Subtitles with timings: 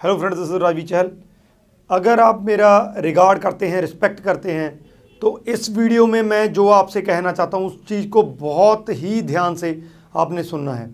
[0.00, 1.10] Hello friends this is Ravi Chahal
[1.90, 4.68] अगर आप मेरा रिगार्ड करते हैं रिस्पेक्ट करते हैं
[5.22, 9.20] तो इस वीडियो में मैं जो आपसे कहना चाहता हूँ, उस चीज़ को बहुत ही
[9.22, 9.70] ध्यान से
[10.16, 10.90] आपने सुनना है।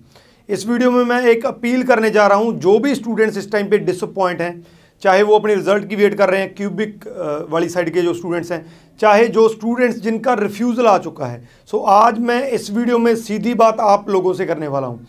[0.48, 3.70] इस वीडियो में मैं एक अपील करने जा रहा हूँ, जो भी स्टूडेंट्स इस टाइम
[3.70, 4.66] पे डिसअपॉइंट हैं,
[5.02, 7.06] चाहे वो अपने रिज़ल्ट की वेट कर रहे हैं क्यूबिक
[7.50, 8.64] वाली साइड के जो स्टूडेंट्स हैं,
[9.00, 13.54] चाहे जो स्टूडेंट्स जिनका रिफ्यूज़ल आ चुका है। सो आज मैं इस वीडियो में सीधी
[13.56, 15.06] बात आप लोगों से करने वाला हूँ।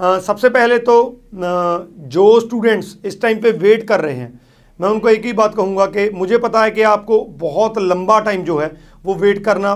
[0.00, 0.94] सबसे पहले तो
[1.34, 4.40] जो स्टूडेंट्स इस टाइम पे वेट कर रहे हैं,
[4.80, 8.42] मैं उनको एक ही बात कहूँगा कि मुझे पता है कि आपको बहुत लंबा टाइम
[8.44, 8.70] जो है,
[9.04, 9.74] वो वेट करना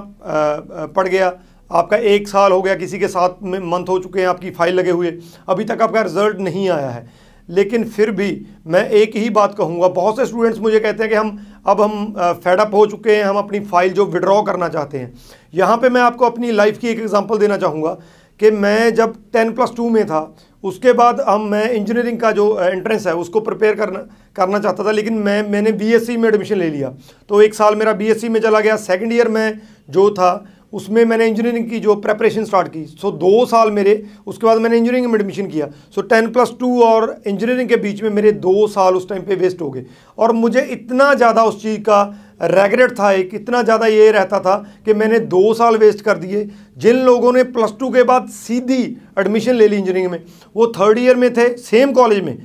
[0.96, 1.32] पड़ गया।
[1.70, 4.74] आपका एक साल हो गया, किसी के साथ में मंथ हो चुके हैं, आपकी फ़ाइल
[4.74, 5.12] लगे हुए।
[5.48, 7.06] अभी तक आपका रिज़ल्ट नहीं आया है।
[7.48, 8.30] लेकिन फिर भी
[8.66, 12.14] मैं एक ही बात कहूँगा, बहुत से स्टूडेंट्स मुझे कहते हैं कि हम, अब हम
[12.44, 15.12] फेडअप हो चुके हैं, हम अपनी फ़ाइल जो विड्रॉ करना चाहते हैं।
[15.54, 17.96] यहाँ पे मैं आपको अपनी लाइफ की एक एग्जांपल देना चाहूँगा।
[18.40, 22.48] कि मैं जब टेन प्लस टू में था, उसके बाद हम मैं इंजीनियरिंग का जो
[22.60, 23.98] एंट्रेंस है, उसको प्रिपेयर करना
[24.36, 26.92] करना चाहता था, लेकिन मैं, मैंने बीएससी में एडमिशन ले लिया।
[27.28, 29.60] तो एक साल मेरा बीएससी में चला गया। सेकंड ईयर में
[29.90, 34.46] जो था, उसमें मैंने इंजीनियरिंग की जो प्रेपरेशन स्टार्ट की। सो दो साल मेरे, उसके
[34.46, 38.10] बाद मैंने इंजीनियरिंग में एडमिशन किया। सो टेन प्लस टू और इंजीनियरिंग के बीच में
[38.10, 39.84] मेरे दो साल उस टाइम पे वेस्ट हो गए।
[40.18, 42.02] और मुझे इतना ज़्यादा उस चीज़ का
[42.40, 46.48] रेगरेट था एक, इतना ज़्यादा ये रहता था कि मैंने दो साल वेस्ट कर दिए।
[46.78, 48.82] जिन लोगों ने प्लस टू के बाद सीधी
[49.18, 50.22] एडमिशन ले ली इंजीनियरिंग में,
[50.56, 52.36] वो थर्ड ईयर में थे, सेम कॉलेज में,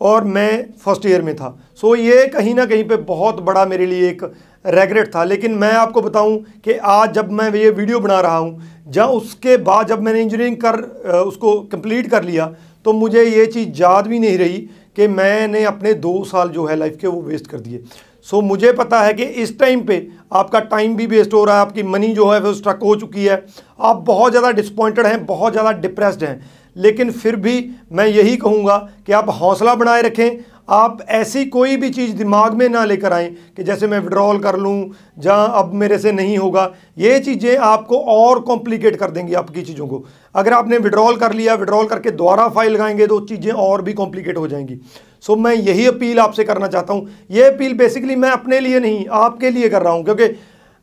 [0.00, 3.86] और मैं फ़र्स्ट ईयर में था। सो ये कहीं ना कहीं पे बहुत बड़ा मेरे
[3.86, 4.22] लिए एक
[4.66, 8.62] रेगरेट था। लेकिन मैं आपको बताऊँ कि आज जब मैं ये वीडियो बना रहा हूँ,
[8.88, 10.80] जब उसके बाद जब मैंने इंजीनियरिंग कर
[11.16, 14.58] उसको कंप्लीट कर लिया तो मुझे ये चीज़ याद भी नहीं रही
[14.96, 17.82] कि मैंने अपने दो साल जो है लाइफ के वो वेस्ट कर दिए।
[18.26, 21.60] सो मुझे पता है कि इस टाइम पे आपका टाइम भी वेस्ट हो रहा है,
[21.60, 23.44] आपकी मनी जो है, वो स्ट्रक हो चुकी है।
[23.80, 26.40] आप बहुत ज़्यादा डिसपॉइंटेड हैं, बहुत ज़्यादा डिप्रेस्ड हैं।
[26.76, 31.88] लेकिन फिर भी मैं यही कहूँगा कि आप हौसला बनाए रखें आप ऐसी कोई भी
[31.90, 35.98] चीज़ दिमाग में ना लेकर आएँ कि जैसे मैं विड्रॉल कर लूँ जहाँ अब मेरे
[35.98, 40.78] से नहीं होगा। ये चीज़ें आपको और कॉम्प्लिकेट कर देंगी आपकी चीज़ों को। अगर आपने
[40.78, 44.80] विड्रॉल कर लिया विड्रॉल करके दोबारा फ़ाइल लगाएँगे तो चीज़ें और भी कॉम्प्लिकेट हो जाएँगी।
[45.22, 48.80] सो so, मैं यही अपील आपसे करना चाहता हूँ। ये अपील बेसिकली मैं अपने लिए
[48.80, 50.34] नहीं आपके लिए कर रहा हूँ क्योंकि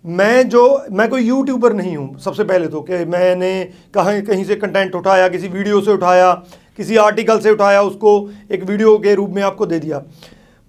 [0.06, 0.62] मैं जो
[0.92, 3.64] मैं कोई यूट्यूबर नहीं हूँ सबसे पहले तो कि मैंने
[3.94, 6.32] कहीं कहीं से कंटेंट उठाया किसी वीडियो से उठाया
[6.82, 10.02] किसी आर्टिकल से उठाया, उसको एक वीडियो के रूप में आपको दे दिया।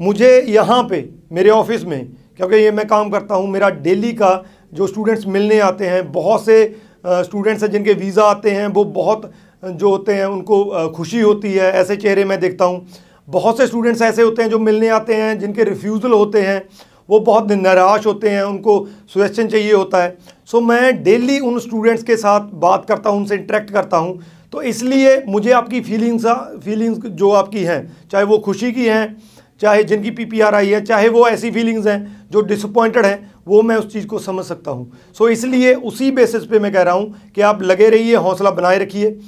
[0.01, 2.07] मुझे यहाँ पे, मेरे ऑफ़िस में,
[2.37, 4.33] क्योंकि ये मैं काम करता हूँ, मेरा डेली का
[4.75, 6.65] जो स्टूडेंट्स मिलने आते हैं, बहुत से
[7.07, 9.31] स्टूडेंट्स हैं जिनके वीज़ा आते हैं, वो बहुत,
[9.63, 12.87] जो होते हैं, उनको खुशी होती है, ऐसे चेहरे मैं देखता हूँ।
[13.29, 16.63] बहुत से स्टूडेंट्स ऐसे होते हैं जो मिलने आते हैं, जिनके रिफ्यूज़ल होते हैं,
[17.09, 22.03] वो बहुत निराश होते हैं, उनको सुजेशन चाहिए होता है। सो मैं डेली उन स्टूडेंट्स
[22.03, 24.21] के साथ बात करता हूँ, उनसे इंटरेक्ट करता हूँ
[24.53, 26.27] तो इसलिए मुझे आपकी फीलिंग्स
[26.65, 29.17] फीलिंग्स जो आपकी हैं, चाहे वो खुशी की हैं,
[29.61, 33.33] चाहे जिनकी पी पी आर आई है, चाहे वो ऐसी फीलिंग्स हैं जो डिसअपॉइंटेड हैं,
[33.47, 36.83] वो मैं उस चीज़ को समझ सकता हूँ। सो इसलिए उसी बेसिस पे मैं कह
[36.83, 39.19] रहा हूँ कि आप लगे रहिए, हौसला बनाए रखिए।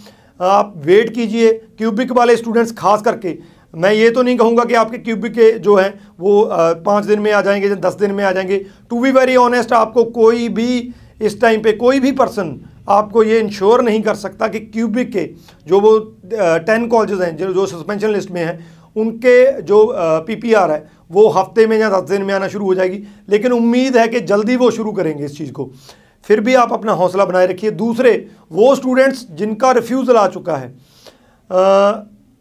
[0.41, 3.37] आप वेट कीजिए। क्यूबिक वाले स्टूडेंट्स खास करके,
[3.75, 6.49] मैं ये तो नहीं कहूँगा कि आपके क्यूबिक के जो हैं, वो
[6.87, 8.59] पाँच दिन में आ जाएँगे या दस दिन में आ जाएँगे।
[8.91, 12.59] टू बी वेरी ऑनेस्ट आपको कोई भी इस टाइम पे कोई भी पर्सन
[12.89, 15.25] आपको ये इंश्योर नहीं कर सकता कि क्यूबिक के
[15.67, 15.99] जो वो
[16.67, 18.59] टेन कॉलेज हैं जो जो सस्पेंशन लिस्ट में हैं
[18.97, 19.87] उनके जो
[20.27, 23.97] पीपीआर है वो हफ़्ते में या दस दिन में आना शुरू हो जाएगी। लेकिन उम्मीद
[23.97, 25.71] है कि जल्दी वो शुरू करेंगे इस चीज़ को।
[26.27, 28.13] फिर भी आप अपना हौसला बनाए रखिए। दूसरे
[28.53, 30.69] वो स्टूडेंट्स जिनका रिफ्यूज़ल आ चुका है
[31.51, 31.93] आ,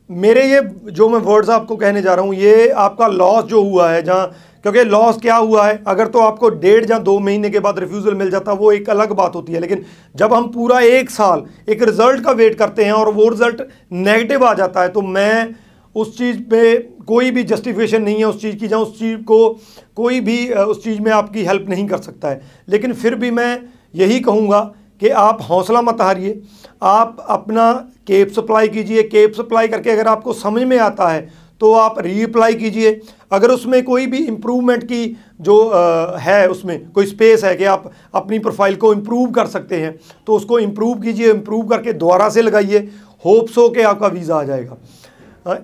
[0.10, 0.62] मेरे ये
[0.92, 4.32] जो मैं वर्ड्स आपको कहने जा रहा हूँ ये आपका लॉस जो हुआ है जहाँ
[4.64, 5.82] क्योंकि लॉस क्या हुआ है?
[5.88, 9.12] अगर तो आपको डेढ़ या दो महीने के बाद रिफ्यूज़ल मिल जाता, वो एक अलग
[9.12, 9.84] बात होती है। लेकिन
[10.16, 14.46] जब हम पूरा एक साल, एक रिज़ल्ट का वेट करते हैं और वो रिज़ल्ट नेगेटिव
[14.46, 15.56] आ जाता है तो मैं
[15.96, 19.50] उस चीज़ पे कोई भी जस्टिफिकेशन नहीं है उस चीज़ की जहाँ उस चीज़ को
[19.96, 23.60] कोई भी उस चीज़ में आपकी हेल्प नहीं कर सकता है। लेकिन फिर भी मैं
[23.96, 24.60] यही कहूँगा
[25.02, 26.42] कि आप हौसला मत हारिए।
[26.84, 27.72] आप अपना
[28.08, 32.54] केप सप्लाई कीजिए। केप सप्लाई करके अगर आपको समझ में आता है तो आप रीअप्लाई
[32.56, 32.90] कीजिए।
[33.32, 35.06] अगर उसमें कोई भी इम्प्रूवमेंट की
[35.42, 39.76] जो आ, है उसमें कोई स्पेस है कि आप अपनी प्रोफ़ाइल को इम्प्रूव कर सकते
[39.78, 39.96] हैं
[40.28, 42.80] तो उसको इम्प्रूव कीजिए इम्प्रूव करके दोबारा से लगाइए।
[43.26, 44.78] होप्स हो के आपका वीज़ा आ जाएगा।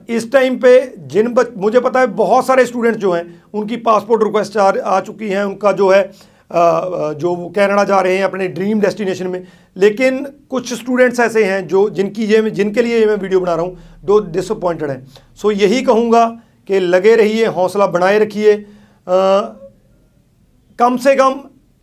[0.09, 0.71] इस टाइम पे
[1.07, 4.99] जिन बच मुझे पता है बहुत सारे स्टूडेंट्स जो हैं उनकी पासपोर्ट रिक्वेस्ट आ, आ
[5.01, 6.01] चुकी हैं उनका जो है
[6.51, 11.67] जो वो कैनेडा जा रहे हैं अपने ड्रीम डेस्टिनेशन में। लेकिन कुछ स्टूडेंट्स ऐसे हैं
[11.67, 15.05] जो जिनकी ये जिनके लिए मैं वीडियो बना रहा हूँ जो डिसअपॉइंटेड हैं।
[15.41, 16.25] सो यही कहूँगा
[16.69, 18.55] कि लगे रहिए हौसला बनाए रखिए।
[20.79, 21.39] कम से कम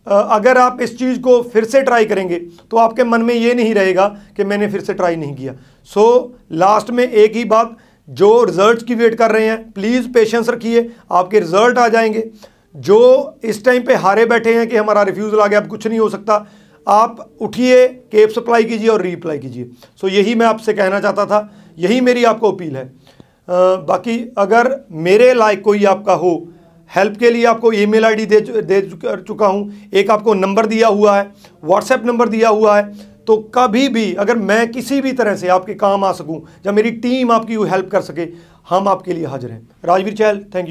[0.07, 2.35] अगर आप इस चीज़ को फिर से ट्राई करेंगे
[2.71, 5.53] तो आपके मन में ये नहीं रहेगा कि मैंने फिर से ट्राई नहीं किया।
[5.89, 7.75] सो so, लास्ट में एक ही बात
[8.07, 12.29] जो रिज़ल्ट की वेट कर रहे हैं प्लीज़ पेशेंस रखिए आपके रिज़ल्ट आ जाएँगे।
[12.77, 15.99] जो इस टाइम पे हारे बैठे हैं कि हमारा रिफ्यूज़ल आ गया अब कुछ नहीं
[15.99, 16.45] हो सकता।
[16.87, 19.69] आप उठिए केप सप्लाई कीजिए और रीअप्लाई कीजिए।
[20.01, 24.75] सो यही मैं आपसे कहना चाहता था। यही मेरी आपको अपील है। आ, बाकी अगर
[24.91, 26.47] मेरे लायक कोई आपका हो
[26.91, 31.17] हेल्प के लिए आपको ईमेल आईडी दे दे चुका हूँ। एक आपको नंबर दिया हुआ
[31.17, 31.31] है
[31.63, 35.73] व्हाट्सएप नंबर दिया हुआ है। तो कभी भी अगर मैं किसी भी तरह से आपके
[35.75, 38.27] काम आ सकूँ या मेरी टीम आपकी हेल्प कर सके
[38.69, 40.65] हम आपके लिए हाजिर हैं। राजवीर चहल थैंक यू